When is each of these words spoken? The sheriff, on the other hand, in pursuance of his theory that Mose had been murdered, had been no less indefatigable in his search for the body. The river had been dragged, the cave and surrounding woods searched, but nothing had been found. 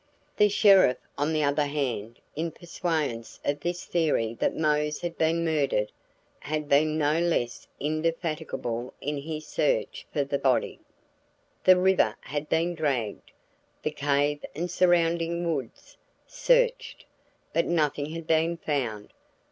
The 0.35 0.49
sheriff, 0.49 0.97
on 1.15 1.31
the 1.31 1.43
other 1.43 1.67
hand, 1.67 2.19
in 2.35 2.49
pursuance 2.49 3.39
of 3.45 3.61
his 3.61 3.85
theory 3.85 4.33
that 4.39 4.55
Mose 4.57 5.01
had 5.01 5.15
been 5.15 5.45
murdered, 5.45 5.91
had 6.39 6.67
been 6.67 6.97
no 6.97 7.19
less 7.19 7.67
indefatigable 7.79 8.95
in 8.99 9.17
his 9.17 9.45
search 9.45 10.07
for 10.11 10.23
the 10.23 10.39
body. 10.39 10.79
The 11.65 11.77
river 11.77 12.15
had 12.21 12.49
been 12.49 12.73
dragged, 12.73 13.31
the 13.83 13.91
cave 13.91 14.43
and 14.55 14.71
surrounding 14.71 15.47
woods 15.53 15.97
searched, 16.25 17.05
but 17.53 17.67
nothing 17.67 18.07
had 18.07 18.25
been 18.25 18.57
found. 18.57 19.13